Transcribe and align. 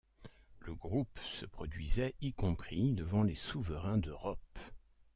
Le 0.61 0.73
groupe 0.73 1.19
se 1.31 1.45
produisait 1.45 2.15
y 2.21 2.33
compris 2.33 2.91
devant 2.93 3.21
les 3.21 3.35
souverains 3.35 3.99
d'Europe. 3.99 4.57